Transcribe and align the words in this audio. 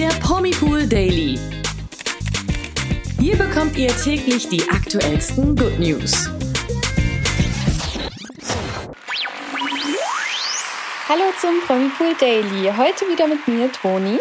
der 0.00 0.08
Promipool 0.20 0.86
Daily. 0.86 1.38
Hier 3.18 3.36
bekommt 3.36 3.76
ihr 3.76 3.94
täglich 3.98 4.48
die 4.48 4.66
aktuellsten 4.70 5.54
Good 5.54 5.78
News. 5.78 6.30
Hallo 11.06 11.24
zum 11.38 11.60
Promipool 11.66 12.14
Daily. 12.18 12.72
Heute 12.74 13.10
wieder 13.10 13.26
mit 13.26 13.46
mir, 13.46 13.70
Toni. 13.70 14.20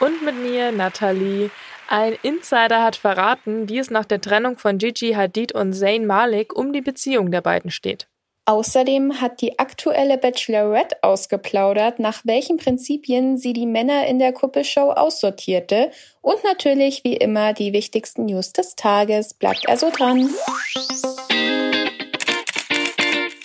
Und 0.00 0.22
mit 0.22 0.36
mir, 0.36 0.70
Nathalie. 0.70 1.48
Ein 1.88 2.18
Insider 2.20 2.82
hat 2.82 2.96
verraten, 2.96 3.70
wie 3.70 3.78
es 3.78 3.88
nach 3.88 4.04
der 4.04 4.20
Trennung 4.20 4.58
von 4.58 4.76
Gigi 4.76 5.12
Hadid 5.12 5.52
und 5.52 5.72
Zayn 5.72 6.04
Malik 6.04 6.54
um 6.54 6.74
die 6.74 6.82
Beziehung 6.82 7.30
der 7.30 7.40
beiden 7.40 7.70
steht. 7.70 8.06
Außerdem 8.48 9.20
hat 9.20 9.40
die 9.40 9.58
aktuelle 9.58 10.18
Bachelorette 10.18 11.02
ausgeplaudert, 11.02 11.98
nach 11.98 12.20
welchen 12.24 12.58
Prinzipien 12.58 13.36
sie 13.36 13.52
die 13.52 13.66
Männer 13.66 14.06
in 14.06 14.20
der 14.20 14.32
Kuppelshow 14.32 14.92
aussortierte. 14.92 15.90
Und 16.20 16.44
natürlich, 16.44 17.02
wie 17.02 17.16
immer, 17.16 17.54
die 17.54 17.72
wichtigsten 17.72 18.26
News 18.26 18.52
des 18.52 18.76
Tages. 18.76 19.34
Bleibt 19.34 19.68
also 19.68 19.90
dran. 19.90 20.30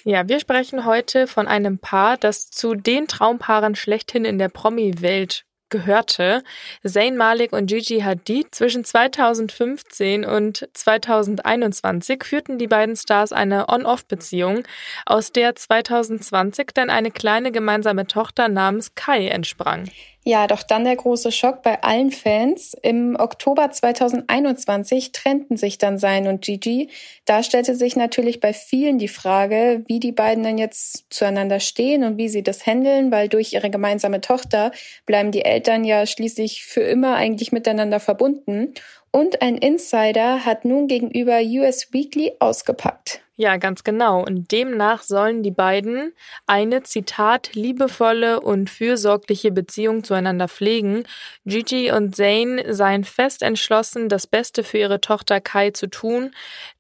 Ja, 0.04 0.30
wir 0.30 0.40
sprechen 0.40 0.86
heute 0.86 1.26
von 1.26 1.48
einem 1.48 1.80
Paar, 1.80 2.18
das 2.18 2.52
zu 2.52 2.76
den 2.76 3.08
Traumpaaren 3.08 3.74
schlechthin 3.74 4.24
in 4.24 4.38
der 4.38 4.50
Promi-Welt 4.50 5.46
gehörte. 5.72 6.44
Zayn 6.86 7.18
Malik 7.18 7.54
und 7.54 7.66
Gigi 7.66 8.02
Hadid. 8.02 8.54
Zwischen 8.54 8.84
2015 8.86 10.24
und 10.24 10.70
2021 10.74 12.24
führten 12.24 12.60
die 12.60 12.68
beiden 12.68 12.96
Stars 12.96 13.32
eine 13.32 13.70
On-Off-Beziehung, 13.70 14.64
aus 15.08 15.32
der 15.32 15.56
2020 15.56 16.68
dann 16.76 16.92
eine 16.92 17.10
kleine 17.10 17.52
gemeinsame 17.52 18.06
Tochter 18.06 18.48
namens 18.48 18.94
Kai 18.94 19.28
entsprang. 19.28 19.90
Ja, 20.24 20.46
doch 20.46 20.62
dann 20.62 20.84
der 20.84 20.96
große 20.96 21.32
Schock 21.32 21.64
bei 21.64 21.82
allen 21.82 22.12
Fans. 22.12 22.76
Im 22.84 23.16
Oktober 23.18 23.72
2021 23.72 25.14
trennten 25.14 25.58
sich 25.58 25.80
dann 25.80 25.98
Sein 25.98 26.28
und 26.28 26.44
Gigi. 26.44 26.92
Da 27.26 27.42
stellte 27.42 27.74
sich 27.74 27.96
natürlich 27.96 28.40
bei 28.40 28.54
vielen 28.54 29.00
die 29.00 29.08
Frage, 29.08 29.84
wie 29.88 30.00
die 30.00 30.12
beiden 30.12 30.44
denn 30.44 30.60
jetzt 30.60 31.12
zueinander 31.12 31.60
stehen 31.60 32.04
und 32.04 32.18
wie 32.18 32.30
sie 32.30 32.44
das 32.44 32.68
handeln, 32.68 33.10
weil 33.12 33.30
durch 33.30 33.54
ihre 33.54 33.72
gemeinsame 33.72 34.22
Tochter 34.22 34.72
bleiben 35.08 35.32
die 35.32 35.44
Eltern 35.44 35.84
ja 35.84 36.06
schließlich 36.06 36.66
für 36.66 36.82
immer 36.82 37.16
eigentlich 37.16 37.52
miteinander 37.52 38.00
verbunden. 38.00 38.76
Und 39.14 39.42
ein 39.42 39.58
Insider 39.58 40.46
hat 40.46 40.64
nun 40.64 40.88
gegenüber 40.88 41.40
US 41.42 41.92
Weekly 41.92 42.32
ausgepackt. 42.40 43.22
Ja, 43.36 43.58
ganz 43.58 43.84
genau. 43.84 44.24
Und 44.24 44.52
demnach 44.52 45.02
sollen 45.02 45.42
die 45.42 45.52
beiden 45.52 46.14
eine, 46.46 46.84
Zitat, 46.84 47.56
liebevolle 47.56 48.40
und 48.40 48.70
fürsorgliche 48.70 49.52
Beziehung 49.52 50.04
zueinander 50.04 50.48
pflegen. 50.48 51.06
Gigi 51.46 51.92
und 51.92 52.16
Zane 52.16 52.74
seien 52.74 53.04
fest 53.04 53.42
entschlossen, 53.42 54.10
das 54.10 54.28
Beste 54.28 54.64
für 54.64 54.78
ihre 54.78 55.02
Tochter 55.02 55.42
Kai 55.42 55.72
zu 55.72 55.88
tun. 55.88 56.36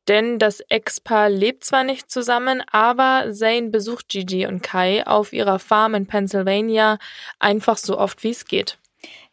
Denn 0.07 0.39
das 0.39 0.61
Ex-Paar 0.69 1.29
lebt 1.29 1.65
zwar 1.65 1.83
nicht 1.83 2.11
zusammen, 2.11 2.63
aber 2.71 3.33
Zane 3.33 3.69
besucht 3.69 4.07
Gigi 4.09 4.45
und 4.45 4.61
Kai 4.61 5.05
auf 5.07 5.33
ihrer 5.33 5.57
Farm 5.57 5.95
in 5.95 6.05
Pennsylvania 6.05 6.99
einfach 7.39 7.77
so 7.77 7.97
oft 7.97 8.23
wie 8.23 8.29
es 8.29 8.45
geht. 8.45 8.77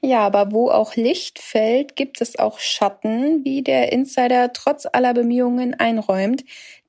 Ja, 0.01 0.21
aber 0.21 0.53
wo 0.53 0.71
auch 0.71 0.95
Licht 0.95 1.41
fällt, 1.41 1.97
gibt 1.97 2.21
es 2.21 2.39
auch 2.39 2.61
Schatten, 2.61 3.45
wie 3.45 3.63
der 3.63 3.93
Insider 3.93 4.53
trotz 4.53 4.87
aller 4.91 5.13
Bemühungen 5.13 5.75
einräumt. 5.75 6.45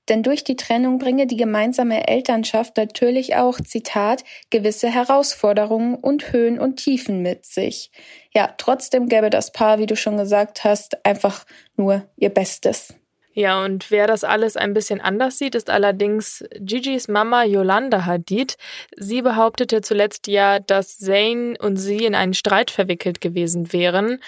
Denn 0.09 0.23
durch 0.23 0.43
die 0.43 0.55
Trennung 0.55 0.97
bringe 0.99 1.27
die 1.27 1.37
gemeinsame 1.37 2.07
Elternschaft 2.07 2.77
natürlich 2.77 3.35
auch, 3.35 3.59
Zitat, 3.59 4.23
gewisse 4.49 4.89
Herausforderungen 4.89 5.95
und 5.95 6.31
Höhen 6.31 6.59
und 6.59 6.77
Tiefen 6.77 7.21
mit 7.21 7.45
sich. 7.45 7.91
Ja, 8.33 8.53
trotzdem 8.57 9.07
gäbe 9.07 9.29
das 9.29 9.51
Paar, 9.51 9.79
wie 9.79 9.85
du 9.85 9.95
schon 9.95 10.17
gesagt 10.17 10.63
hast, 10.63 11.05
einfach 11.05 11.45
nur 11.75 12.07
ihr 12.17 12.29
Bestes. 12.29 12.98
Ja, 13.39 13.63
und 13.63 13.89
wer 13.89 14.05
das 14.05 14.25
alles 14.25 14.57
ein 14.57 14.73
bisschen 14.73 14.99
anders 14.99 15.37
sieht, 15.37 15.55
ist 15.55 15.69
allerdings 15.69 16.43
Gigi's 16.59 17.07
Mama 17.07 17.45
Yolanda 17.45 18.05
Hadid. 18.05 18.57
Sie 18.97 19.21
behauptete 19.21 19.79
zuletzt 19.79 20.27
ja, 20.27 20.59
dass 20.59 20.97
Zayn 20.97 21.55
und 21.55 21.77
sie 21.77 22.03
in 22.03 22.15
einen 22.15 22.33
Streit 22.33 22.69
verwickelt 22.69 23.21
gewesen 23.21 23.71
wären. 23.71 24.19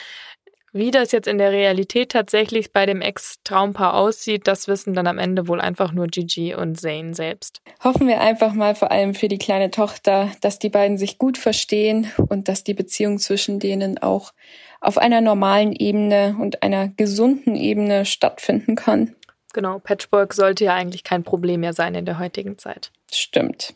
Wie 0.74 0.92
das 0.92 1.12
jetzt 1.12 1.28
in 1.28 1.38
der 1.38 1.52
Realität 1.52 2.14
tatsächlich 2.14 2.72
bei 2.72 2.86
dem 2.86 3.02
Ex-Traumpaar 3.02 3.94
aussieht, 3.94 4.48
das 4.48 4.70
wissen 4.70 4.94
dann 4.94 5.06
am 5.06 5.18
Ende 5.18 5.50
wohl 5.50 5.60
einfach 5.60 5.92
nur 5.92 6.08
Gigi 6.08 6.56
und 6.56 6.80
Zayn 6.80 7.14
selbst. 7.14 7.62
Hoffen 7.84 8.08
wir 8.08 8.22
einfach 8.22 8.54
mal 8.54 8.74
vor 8.74 8.90
allem 8.90 9.14
für 9.14 9.28
die 9.28 9.38
kleine 9.38 9.70
Tochter, 9.70 10.32
dass 10.40 10.60
die 10.60 10.70
beiden 10.70 10.98
sich 10.98 11.18
gut 11.18 11.38
verstehen 11.38 12.10
und 12.30 12.48
dass 12.48 12.64
die 12.64 12.74
Beziehung 12.74 13.20
zwischen 13.20 13.60
denen 13.60 13.98
auch 13.98 14.32
auf 14.80 14.98
einer 14.98 15.20
normalen 15.20 15.74
Ebene 15.74 16.38
und 16.40 16.64
einer 16.64 16.88
gesunden 16.88 17.56
Ebene 17.56 18.06
stattfinden 18.06 18.76
kann. 18.76 19.14
Genau, 19.54 19.80
Patchwork 19.80 20.34
sollte 20.34 20.64
ja 20.64 20.74
eigentlich 20.74 21.04
kein 21.04 21.24
Problem 21.24 21.60
mehr 21.60 21.74
sein 21.74 21.96
in 21.96 22.06
der 22.06 22.18
heutigen 22.18 22.58
Zeit. 22.58 22.92
Stimmt. 23.12 23.74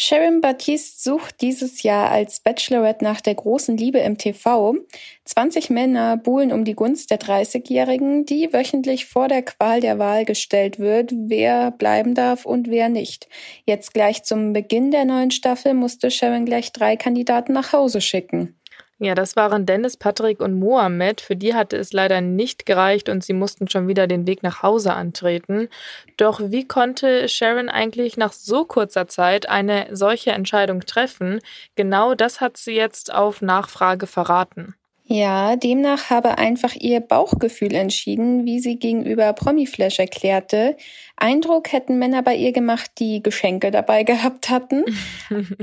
Sharon 0.00 0.40
Baptiste 0.40 1.02
sucht 1.02 1.40
dieses 1.40 1.82
Jahr 1.82 2.12
als 2.12 2.38
Bachelorette 2.38 3.02
nach 3.02 3.20
der 3.20 3.34
großen 3.34 3.76
Liebe 3.76 3.98
im 3.98 4.16
TV. 4.16 4.76
20 5.24 5.70
Männer 5.70 6.16
buhlen 6.16 6.52
um 6.52 6.64
die 6.64 6.76
Gunst 6.76 7.10
der 7.10 7.18
30-Jährigen, 7.18 8.24
die 8.24 8.52
wöchentlich 8.52 9.06
vor 9.06 9.26
der 9.26 9.42
Qual 9.42 9.80
der 9.80 9.98
Wahl 9.98 10.24
gestellt 10.24 10.78
wird, 10.78 11.10
wer 11.12 11.72
bleiben 11.72 12.14
darf 12.14 12.46
und 12.46 12.70
wer 12.70 12.88
nicht. 12.88 13.28
Jetzt 13.64 13.92
gleich 13.92 14.22
zum 14.22 14.52
Beginn 14.52 14.92
der 14.92 15.04
neuen 15.04 15.32
Staffel 15.32 15.74
musste 15.74 16.12
Sharon 16.12 16.44
gleich 16.44 16.70
drei 16.70 16.94
Kandidaten 16.94 17.52
nach 17.52 17.72
Hause 17.72 18.00
schicken. 18.00 18.57
Ja, 19.00 19.14
das 19.14 19.36
waren 19.36 19.64
Dennis, 19.64 19.96
Patrick 19.96 20.40
und 20.40 20.58
Mohammed. 20.58 21.20
Für 21.20 21.36
die 21.36 21.54
hatte 21.54 21.76
es 21.76 21.92
leider 21.92 22.20
nicht 22.20 22.66
gereicht 22.66 23.08
und 23.08 23.22
sie 23.22 23.32
mussten 23.32 23.68
schon 23.68 23.86
wieder 23.86 24.08
den 24.08 24.26
Weg 24.26 24.42
nach 24.42 24.62
Hause 24.62 24.92
antreten. 24.94 25.68
Doch 26.16 26.40
wie 26.42 26.66
konnte 26.66 27.28
Sharon 27.28 27.68
eigentlich 27.68 28.16
nach 28.16 28.32
so 28.32 28.64
kurzer 28.64 29.06
Zeit 29.06 29.48
eine 29.48 29.86
solche 29.92 30.32
Entscheidung 30.32 30.80
treffen? 30.80 31.40
Genau 31.76 32.14
das 32.14 32.40
hat 32.40 32.56
sie 32.56 32.74
jetzt 32.74 33.14
auf 33.14 33.40
Nachfrage 33.40 34.08
verraten. 34.08 34.74
Ja, 35.10 35.56
demnach 35.56 36.10
habe 36.10 36.36
einfach 36.36 36.74
ihr 36.74 37.00
Bauchgefühl 37.00 37.74
entschieden, 37.74 38.44
wie 38.44 38.60
sie 38.60 38.78
gegenüber 38.78 39.32
Promiflash 39.32 39.98
erklärte. 39.98 40.76
Eindruck 41.16 41.72
hätten 41.72 41.98
Männer 41.98 42.22
bei 42.22 42.34
ihr 42.34 42.52
gemacht, 42.52 42.90
die 42.98 43.22
Geschenke 43.22 43.70
dabei 43.70 44.02
gehabt 44.04 44.50
hatten. 44.50 44.84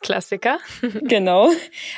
Klassiker. 0.00 0.58
genau. 1.02 1.50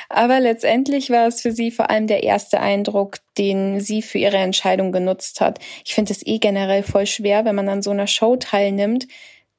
Aber 0.09 0.39
letztendlich 0.39 1.11
war 1.11 1.27
es 1.27 1.41
für 1.41 1.51
sie 1.51 1.69
vor 1.69 1.91
allem 1.91 2.07
der 2.07 2.23
erste 2.23 2.59
Eindruck, 2.59 3.17
den 3.37 3.79
sie 3.81 4.01
für 4.01 4.17
ihre 4.17 4.37
Entscheidung 4.37 4.91
genutzt 4.91 5.41
hat. 5.41 5.59
Ich 5.85 5.93
finde 5.93 6.11
es 6.11 6.25
eh 6.25 6.39
generell 6.39 6.81
voll 6.81 7.05
schwer, 7.05 7.45
wenn 7.45 7.55
man 7.55 7.69
an 7.69 7.83
so 7.83 7.91
einer 7.91 8.07
Show 8.07 8.35
teilnimmt, 8.35 9.07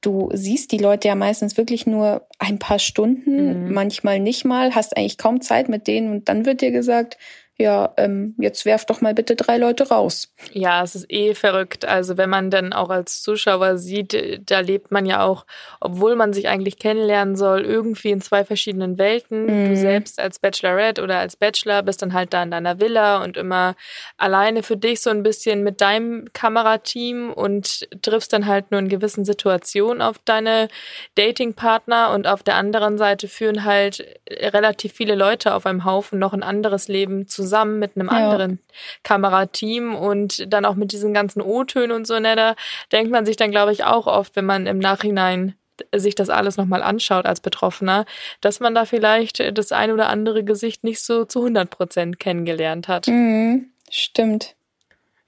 du 0.06 0.30
siehst 0.32 0.70
die 0.70 0.78
Leute 0.78 1.08
ja 1.08 1.16
meistens 1.16 1.56
wirklich 1.56 1.86
nur 1.86 2.26
ein 2.38 2.58
paar 2.58 2.78
Stunden, 2.78 3.64
mhm. 3.64 3.72
manchmal 3.72 4.20
nicht 4.20 4.44
mal, 4.44 4.74
hast 4.74 4.96
eigentlich 4.96 5.18
kaum 5.18 5.40
Zeit 5.40 5.68
mit 5.68 5.88
denen 5.88 6.10
und 6.10 6.28
dann 6.28 6.46
wird 6.46 6.60
dir 6.60 6.70
gesagt, 6.70 7.18
ja, 7.58 7.94
ähm, 7.96 8.34
jetzt 8.36 8.66
werf 8.66 8.84
doch 8.84 9.00
mal 9.00 9.14
bitte 9.14 9.34
drei 9.34 9.56
Leute 9.56 9.88
raus. 9.88 10.30
Ja, 10.52 10.82
es 10.82 10.94
ist 10.94 11.10
eh 11.10 11.34
verrückt. 11.34 11.86
Also 11.86 12.18
wenn 12.18 12.28
man 12.28 12.50
dann 12.50 12.74
auch 12.74 12.90
als 12.90 13.22
Zuschauer 13.22 13.78
sieht, 13.78 14.42
da 14.44 14.60
lebt 14.60 14.90
man 14.90 15.06
ja 15.06 15.24
auch, 15.24 15.46
obwohl 15.80 16.16
man 16.16 16.34
sich 16.34 16.48
eigentlich 16.48 16.78
kennenlernen 16.78 17.34
soll, 17.34 17.62
irgendwie 17.62 18.10
in 18.10 18.20
zwei 18.20 18.44
verschiedenen 18.44 18.98
Welten. 18.98 19.46
Mhm. 19.46 19.68
Du 19.70 19.76
selbst 19.76 20.20
als 20.20 20.38
Bachelorette 20.38 21.02
oder 21.02 21.18
als 21.18 21.36
Bachelor 21.36 21.82
bist 21.82 22.02
dann 22.02 22.12
halt 22.12 22.34
da 22.34 22.42
in 22.42 22.50
deiner 22.50 22.78
Villa 22.78 23.24
und 23.24 23.38
immer 23.38 23.74
alleine 24.18 24.62
für 24.62 24.76
dich 24.76 25.00
so 25.00 25.08
ein 25.08 25.22
bisschen 25.22 25.62
mit 25.62 25.80
deinem 25.80 26.26
Kamerateam 26.34 27.32
und 27.32 27.88
triffst 28.02 28.34
dann 28.34 28.46
halt 28.46 28.70
nur 28.70 28.80
in 28.80 28.90
gewissen 28.90 29.24
Situationen 29.24 30.02
auf 30.02 30.18
deine 30.26 30.68
Datingpartner 31.14 32.10
und 32.10 32.26
auf 32.26 32.42
der 32.42 32.56
anderen 32.56 32.98
Seite 32.98 33.28
führen 33.28 33.64
halt 33.64 34.04
relativ 34.30 34.92
viele 34.92 35.14
Leute 35.14 35.54
auf 35.54 35.64
einem 35.64 35.86
Haufen 35.86 36.18
noch 36.18 36.34
ein 36.34 36.42
anderes 36.42 36.88
Leben 36.88 37.26
zusammen 37.26 37.45
zusammen 37.46 37.78
mit 37.78 37.96
einem 37.96 38.08
ja. 38.08 38.12
anderen 38.12 38.58
Kamerateam 39.02 39.94
und 39.94 40.52
dann 40.52 40.64
auch 40.64 40.74
mit 40.74 40.92
diesen 40.92 41.14
ganzen 41.14 41.40
O-Tönen 41.40 41.92
und 41.92 42.06
so, 42.06 42.18
ne, 42.18 42.36
da 42.36 42.56
denkt 42.92 43.12
man 43.12 43.24
sich 43.24 43.36
dann, 43.36 43.50
glaube 43.50 43.72
ich, 43.72 43.84
auch 43.84 44.06
oft, 44.06 44.36
wenn 44.36 44.44
man 44.44 44.66
im 44.66 44.78
Nachhinein 44.78 45.54
sich 45.94 46.14
das 46.14 46.30
alles 46.30 46.56
nochmal 46.56 46.82
anschaut 46.82 47.26
als 47.26 47.40
Betroffener, 47.40 48.06
dass 48.40 48.60
man 48.60 48.74
da 48.74 48.84
vielleicht 48.84 49.40
das 49.56 49.72
ein 49.72 49.90
oder 49.92 50.08
andere 50.08 50.42
Gesicht 50.42 50.84
nicht 50.84 51.00
so 51.00 51.24
zu 51.24 51.40
100 51.40 51.70
Prozent 51.70 52.18
kennengelernt 52.18 52.88
hat. 52.88 53.08
Mhm, 53.08 53.70
stimmt. 53.90 54.56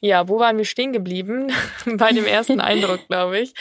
Ja, 0.01 0.29
wo 0.29 0.39
waren 0.39 0.57
wir 0.57 0.65
stehen 0.65 0.93
geblieben? 0.93 1.53
bei 1.85 2.13
dem 2.13 2.25
ersten 2.25 2.61
Eindruck, 2.61 3.07
glaube 3.09 3.41
ich. 3.41 3.53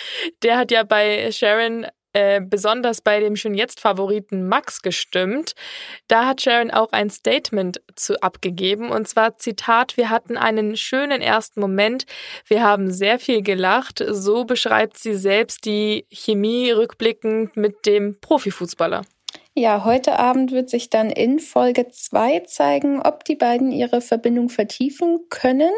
Der 0.43 0.57
hat 0.57 0.71
ja 0.71 0.83
bei 0.83 1.31
Sharon 1.31 1.87
äh, 2.17 2.41
besonders 2.41 3.01
bei 3.01 3.19
dem 3.19 3.35
schon 3.35 3.53
jetzt 3.53 3.79
Favoriten 3.79 4.47
Max 4.47 4.81
gestimmt. 4.81 5.53
Da 6.07 6.25
hat 6.25 6.41
Sharon 6.41 6.71
auch 6.71 6.91
ein 6.91 7.11
Statement 7.11 7.79
zu 7.95 8.19
abgegeben 8.23 8.89
und 8.89 9.07
zwar 9.07 9.37
Zitat, 9.37 9.97
wir 9.97 10.09
hatten 10.09 10.35
einen 10.35 10.75
schönen 10.77 11.21
ersten 11.21 11.59
Moment, 11.59 12.07
wir 12.47 12.63
haben 12.63 12.91
sehr 12.91 13.19
viel 13.19 13.43
gelacht, 13.43 14.03
so 14.09 14.45
beschreibt 14.45 14.97
sie 14.97 15.13
selbst 15.13 15.65
die 15.65 16.07
Chemie 16.11 16.71
rückblickend 16.71 17.55
mit 17.55 17.85
dem 17.85 18.19
Profifußballer. 18.19 19.03
Ja, 19.53 19.85
heute 19.85 20.17
Abend 20.17 20.51
wird 20.51 20.71
sich 20.71 20.89
dann 20.89 21.11
in 21.11 21.37
Folge 21.37 21.87
2 21.87 22.39
zeigen, 22.47 22.99
ob 22.99 23.25
die 23.25 23.35
beiden 23.35 23.71
ihre 23.71 24.01
Verbindung 24.01 24.49
vertiefen 24.49 25.19
können 25.29 25.73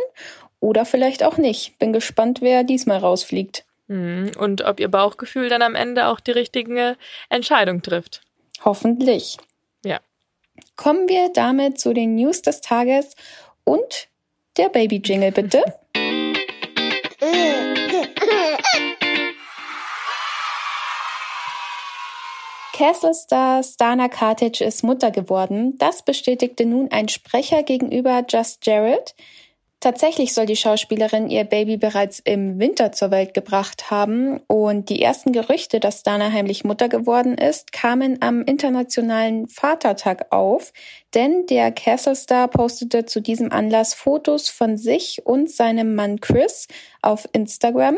oder 0.62 0.86
vielleicht 0.86 1.22
auch 1.22 1.38
nicht. 1.38 1.78
Bin 1.80 1.92
gespannt, 1.92 2.40
wer 2.40 2.64
diesmal 2.64 3.00
rausfliegt. 3.00 3.66
Mhm. 3.90 4.32
Und 4.38 4.64
ob 4.64 4.80
ihr 4.80 4.88
Bauchgefühl 4.88 5.50
dann 5.50 5.62
am 5.62 5.76
Ende 5.76 6.08
auch 6.08 6.20
die 6.22 6.32
richtige 6.32 6.96
Entscheidung 7.30 7.82
trifft. 7.82 8.22
Hoffentlich. 8.64 9.38
Ja. 9.84 10.00
Kommen 10.76 11.10
wir 11.10 11.32
damit 11.34 11.80
zu 11.80 11.94
den 11.94 12.16
News 12.16 12.42
des 12.42 12.62
Tages 12.62 13.16
und 13.64 14.08
der 14.58 14.70
Baby-Jingle 14.70 15.32
bitte. 15.32 15.64
Castle 22.74 23.14
Star 23.14 23.62
Stana 23.62 24.08
Cartage 24.08 24.64
ist 24.64 24.84
Mutter 24.84 25.12
geworden. 25.12 25.78
Das 25.80 26.04
bestätigte 26.04 26.66
nun 26.66 26.90
ein 26.92 27.10
Sprecher 27.10 27.64
gegenüber 27.64 28.24
Just 28.30 28.66
Jared. 28.66 29.16
Tatsächlich 29.82 30.34
soll 30.34 30.46
die 30.46 30.58
Schauspielerin 30.58 31.30
ihr 31.30 31.46
Baby 31.46 31.78
bereits 31.78 32.20
im 32.20 32.60
Winter 32.60 32.92
zur 32.92 33.12
Welt 33.12 33.34
gebracht 33.34 33.90
haben 33.90 34.42
und 34.48 34.90
die 34.90 35.02
ersten 35.02 35.32
Gerüchte, 35.32 35.80
dass 35.80 36.04
Dana 36.04 36.34
heimlich 36.34 36.66
Mutter 36.66 36.90
geworden 36.90 37.36
ist, 37.36 37.72
kamen 37.72 38.22
am 38.22 38.42
internationalen 38.42 39.48
Vatertag 39.48 40.34
auf, 40.34 40.74
denn 41.14 41.46
der 41.46 41.72
Castle 41.72 42.16
Star 42.16 42.50
postete 42.50 43.06
zu 43.06 43.22
diesem 43.22 43.54
Anlass 43.54 43.94
Fotos 43.94 44.50
von 44.50 44.76
sich 44.76 45.26
und 45.26 45.50
seinem 45.50 45.96
Mann 45.96 46.20
Chris 46.20 46.68
auf 47.02 47.30
Instagram. 47.32 47.96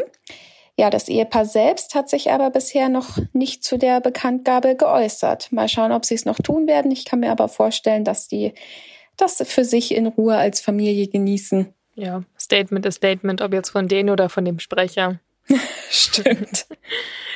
Ja, 0.77 0.91
das 0.91 1.09
Ehepaar 1.09 1.45
selbst 1.45 1.95
hat 1.95 2.09
sich 2.09 2.29
aber 2.29 2.51
bisher 2.51 2.89
noch 2.89 3.17
nicht 3.33 3.63
zu 3.63 3.77
der 3.77 4.01
Bekanntgabe 4.01 4.75
geäußert. 4.75 5.51
Mal 5.51 5.67
schauen, 5.67 5.91
ob 5.91 6.05
sie 6.05 6.15
es 6.15 6.25
noch 6.25 6.37
tun 6.37 6.67
werden. 6.67 6.91
Ich 6.91 7.05
kann 7.05 7.21
mir 7.21 7.31
aber 7.31 7.49
vorstellen, 7.49 8.03
dass 8.03 8.27
die 8.27 8.53
das 9.21 9.43
für 9.47 9.63
sich 9.63 9.93
in 9.95 10.07
Ruhe 10.07 10.35
als 10.35 10.61
Familie 10.61 11.07
genießen. 11.07 11.73
Ja, 11.95 12.23
Statement 12.39 12.85
ist 12.85 12.95
Statement, 12.95 13.41
ob 13.41 13.53
jetzt 13.53 13.69
von 13.69 13.87
denen 13.87 14.09
oder 14.09 14.29
von 14.29 14.45
dem 14.45 14.59
Sprecher. 14.59 15.19
Stimmt. 15.89 16.67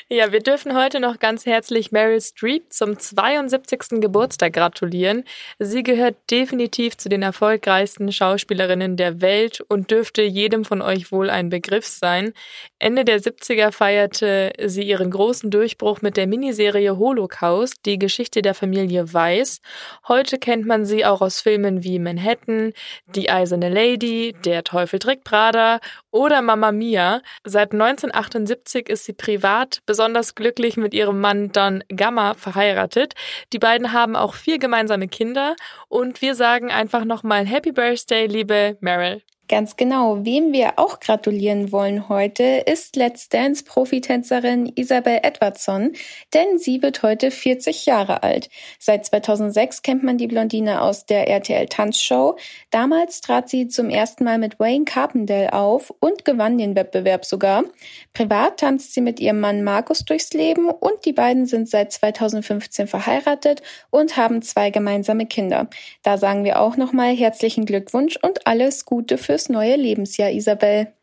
Ja, 0.08 0.32
wir 0.32 0.40
dürfen 0.42 0.78
heute 0.78 1.00
noch 1.00 1.18
ganz 1.18 1.48
herzlich 1.48 1.92
Meryl 1.92 2.22
Streep 2.22 2.72
zum 2.72 3.00
72. 3.00 4.02
Geburtstag 4.02 4.54
gratulieren. 4.54 5.24
Sie 5.58 5.82
gehört 5.82 6.16
definitiv 6.30 6.96
zu 6.96 7.10
den 7.10 7.24
erfolgreichsten 7.24 8.12
Schauspielerinnen 8.12 8.98
der 8.98 9.20
Welt 9.22 9.62
und 9.68 9.90
dürfte 9.90 10.22
jedem 10.22 10.64
von 10.64 10.84
euch 10.84 11.12
wohl 11.12 11.32
ein 11.32 11.50
Begriff 11.50 11.88
sein. 11.88 12.34
Ende 12.78 13.04
der 13.04 13.20
70er 13.20 13.72
feierte 13.72 14.54
sie 14.64 14.84
ihren 14.84 15.10
großen 15.10 15.50
Durchbruch 15.50 16.04
mit 16.04 16.18
der 16.18 16.28
Miniserie 16.28 16.98
Holocaust, 16.98 17.78
die 17.88 17.98
Geschichte 17.98 18.44
der 18.44 18.54
Familie 18.54 19.12
Weiss. 19.12 19.60
Heute 20.08 20.38
kennt 20.38 20.68
man 20.68 20.86
sie 20.86 21.04
auch 21.04 21.22
aus 21.22 21.42
Filmen 21.42 21.84
wie 21.84 21.98
Manhattan, 21.98 22.74
Die 23.08 23.32
Eiserne 23.32 23.70
Lady, 23.70 24.36
Der 24.46 24.64
Teufel 24.64 25.00
trägt 25.00 25.24
Prada 25.24 25.80
oder 26.12 26.44
Mamma 26.44 26.72
Mia. 26.72 27.24
Seit 27.44 27.72
1978 27.72 28.88
ist 28.88 29.06
sie 29.06 29.14
privat 29.14 29.80
besonders 29.96 30.36
glücklich 30.36 30.76
mit 30.76 30.94
ihrem 30.94 31.22
Mann 31.22 31.54
Don 31.54 31.82
Gamma 31.88 32.34
verheiratet. 32.34 33.14
Die 33.54 33.60
beiden 33.60 33.94
haben 33.94 34.18
auch 34.18 34.34
vier 34.34 34.60
gemeinsame 34.60 35.08
Kinder 35.08 35.56
und 35.88 36.22
wir 36.22 36.36
sagen 36.36 36.70
einfach 36.70 37.06
nochmal 37.06 37.46
Happy 37.46 37.72
Birthday, 37.72 38.26
liebe 38.28 38.78
Meryl. 38.82 39.22
Ganz 39.48 39.76
genau. 39.78 40.26
Wem 40.26 40.54
wir 40.54 40.80
auch 40.80 41.00
gratulieren 41.00 41.72
wollen 41.72 42.10
heute, 42.10 42.44
ist 42.66 42.96
Let's 42.96 43.30
Dance 43.30 43.64
Profitänzerin 43.64 44.72
Isabel 44.74 45.20
Edwardson, 45.22 45.92
denn 46.34 46.58
sie 46.58 46.82
wird 46.82 47.04
heute 47.04 47.30
40 47.30 47.86
Jahre 47.86 48.24
alt. 48.24 48.50
Seit 48.80 49.06
2006 49.06 49.84
kennt 49.84 50.02
man 50.02 50.18
die 50.18 50.26
Blondine 50.26 50.82
aus 50.82 51.06
der 51.06 51.28
RTL 51.28 51.68
Tanzshow. 51.68 52.38
Damals 52.72 53.22
trat 53.22 53.48
sie 53.48 53.68
zum 53.68 53.92
ersten 53.92 54.24
Mal 54.24 54.40
mit 54.40 54.60
Wayne 54.60 54.86
Carpendale 54.86 55.54
auf 55.54 55.94
und 56.00 56.26
gewann 56.26 56.58
den 56.58 56.76
Wettbewerb 56.76 57.24
sogar. 57.24 57.66
Privat 58.14 58.62
tanzt 58.62 58.96
sie 58.96 59.02
mit 59.02 59.20
ihrem 59.20 59.42
Mann 59.42 59.64
Markus 59.64 60.06
durchs 60.06 60.34
Leben 60.34 60.70
und 60.72 61.06
die 61.06 61.14
beiden 61.14 61.46
sind 61.46 61.70
seit 61.70 61.92
2015 61.92 62.88
verheiratet 62.88 63.62
und 63.92 64.18
haben 64.18 64.42
zwei 64.42 64.72
gemeinsame 64.72 65.28
Kinder. 65.28 65.68
Da 66.02 66.18
sagen 66.18 66.46
wir 66.46 66.60
auch 66.60 66.78
nochmal 66.78 67.16
herzlichen 67.16 67.66
Glückwunsch 67.66 68.18
und 68.20 68.48
alles 68.48 68.86
Gute 68.86 69.20
für 69.20 69.35
fürs 69.36 69.50
neue 69.50 69.76
Lebensjahr, 69.76 70.32
Isabel. 70.32 70.95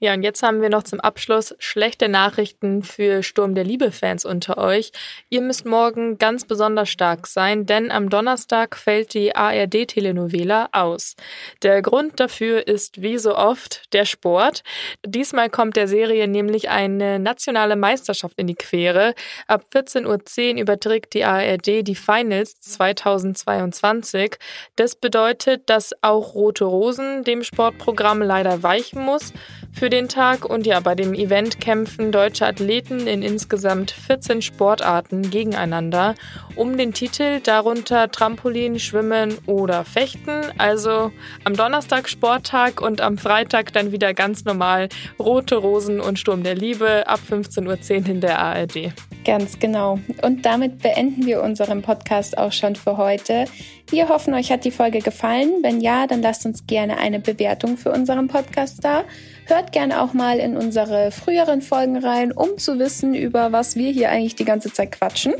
Ja, 0.00 0.14
und 0.14 0.22
jetzt 0.22 0.44
haben 0.44 0.62
wir 0.62 0.68
noch 0.68 0.84
zum 0.84 1.00
Abschluss 1.00 1.56
schlechte 1.58 2.08
Nachrichten 2.08 2.84
für 2.84 3.24
Sturm 3.24 3.56
der 3.56 3.64
Liebe-Fans 3.64 4.24
unter 4.24 4.56
euch. 4.56 4.92
Ihr 5.28 5.40
müsst 5.40 5.66
morgen 5.66 6.18
ganz 6.18 6.44
besonders 6.44 6.88
stark 6.88 7.26
sein, 7.26 7.66
denn 7.66 7.90
am 7.90 8.08
Donnerstag 8.08 8.76
fällt 8.76 9.12
die 9.12 9.34
ARD-Telenovela 9.34 10.68
aus. 10.70 11.16
Der 11.64 11.82
Grund 11.82 12.20
dafür 12.20 12.68
ist 12.68 13.02
wie 13.02 13.18
so 13.18 13.36
oft 13.36 13.92
der 13.92 14.04
Sport. 14.04 14.62
Diesmal 15.04 15.50
kommt 15.50 15.74
der 15.74 15.88
Serie 15.88 16.28
nämlich 16.28 16.68
eine 16.68 17.18
nationale 17.18 17.74
Meisterschaft 17.74 18.38
in 18.38 18.46
die 18.46 18.54
Quere. 18.54 19.14
Ab 19.48 19.64
14.10 19.74 20.54
Uhr 20.54 20.60
überträgt 20.60 21.14
die 21.14 21.24
ARD 21.24 21.82
die 21.82 21.96
Finals 21.96 22.60
2022. 22.60 24.36
Das 24.76 24.94
bedeutet, 24.94 25.68
dass 25.68 25.92
auch 26.02 26.34
Rote 26.34 26.66
Rosen 26.66 27.24
dem 27.24 27.42
Sportprogramm 27.42 28.22
leider 28.22 28.62
weichen 28.62 29.02
muss. 29.04 29.32
Für 29.78 29.90
den 29.90 30.08
Tag 30.08 30.44
und 30.44 30.66
ja, 30.66 30.80
bei 30.80 30.96
dem 30.96 31.14
Event 31.14 31.60
kämpfen 31.60 32.10
deutsche 32.10 32.44
Athleten 32.44 33.06
in 33.06 33.22
insgesamt 33.22 33.92
14 33.92 34.42
Sportarten 34.42 35.30
gegeneinander 35.30 36.16
um 36.56 36.76
den 36.76 36.92
Titel, 36.92 37.38
darunter 37.40 38.10
Trampolin, 38.10 38.80
Schwimmen 38.80 39.38
oder 39.46 39.84
Fechten. 39.84 40.40
Also 40.58 41.12
am 41.44 41.54
Donnerstag 41.54 42.08
Sporttag 42.08 42.80
und 42.80 43.00
am 43.00 43.18
Freitag 43.18 43.72
dann 43.72 43.92
wieder 43.92 44.14
ganz 44.14 44.44
normal 44.44 44.88
Rote 45.20 45.54
Rosen 45.54 46.00
und 46.00 46.18
Sturm 46.18 46.42
der 46.42 46.56
Liebe 46.56 47.06
ab 47.06 47.20
15.10 47.30 48.00
Uhr 48.00 48.06
in 48.08 48.20
der 48.20 48.40
ARD. 48.40 48.92
Ganz 49.24 49.60
genau. 49.60 50.00
Und 50.22 50.44
damit 50.44 50.80
beenden 50.80 51.24
wir 51.26 51.42
unseren 51.42 51.82
Podcast 51.82 52.36
auch 52.36 52.50
schon 52.50 52.74
für 52.74 52.96
heute. 52.96 53.44
Wir 53.90 54.08
hoffen, 54.08 54.34
euch 54.34 54.50
hat 54.50 54.64
die 54.64 54.70
Folge 54.70 54.98
gefallen. 54.98 55.50
Wenn 55.62 55.80
ja, 55.80 56.06
dann 56.08 56.22
lasst 56.22 56.46
uns 56.46 56.66
gerne 56.66 56.98
eine 56.98 57.20
Bewertung 57.20 57.76
für 57.76 57.92
unseren 57.92 58.26
Podcast 58.26 58.82
da. 58.82 59.04
Hört 59.48 59.72
gerne 59.72 60.02
auch 60.02 60.12
mal 60.12 60.40
in 60.40 60.58
unsere 60.58 61.10
früheren 61.10 61.62
Folgen 61.62 61.96
rein, 61.96 62.32
um 62.32 62.58
zu 62.58 62.78
wissen, 62.78 63.14
über 63.14 63.50
was 63.50 63.76
wir 63.76 63.90
hier 63.90 64.10
eigentlich 64.10 64.36
die 64.36 64.44
ganze 64.44 64.70
Zeit 64.70 64.92
quatschen. 64.92 65.32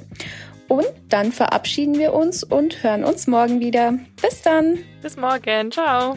Und 0.66 0.86
dann 1.10 1.30
verabschieden 1.30 1.98
wir 1.98 2.14
uns 2.14 2.42
und 2.42 2.82
hören 2.82 3.04
uns 3.04 3.26
morgen 3.26 3.60
wieder. 3.60 3.98
Bis 4.22 4.40
dann. 4.40 4.78
Bis 5.02 5.18
morgen. 5.18 5.70
Ciao. 5.70 6.16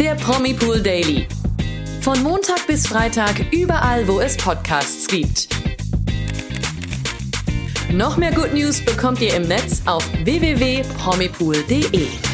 Der 0.00 0.16
Promi 0.16 0.54
Pool 0.54 0.80
Daily. 0.80 1.28
Von 2.00 2.20
Montag 2.24 2.66
bis 2.66 2.84
Freitag 2.84 3.52
überall, 3.52 4.08
wo 4.08 4.18
es 4.18 4.36
Podcasts 4.36 5.06
gibt. 5.06 5.50
Noch 7.92 8.16
mehr 8.16 8.32
Good 8.32 8.54
News 8.54 8.84
bekommt 8.84 9.20
ihr 9.20 9.36
im 9.36 9.42
Netz 9.42 9.82
auf 9.86 10.04
www.promipool.de. 10.24 12.29